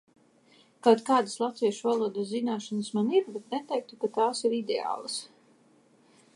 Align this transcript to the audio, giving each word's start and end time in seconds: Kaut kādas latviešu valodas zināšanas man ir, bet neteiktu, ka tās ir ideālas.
Kaut 0.85 1.03
kādas 1.09 1.35
latviešu 1.41 1.89
valodas 1.89 2.31
zināšanas 2.31 2.91
man 2.97 3.13
ir, 3.19 3.29
bet 3.35 3.53
neteiktu, 3.57 4.01
ka 4.05 4.13
tās 4.19 4.45
ir 4.49 4.59
ideālas. 4.65 5.23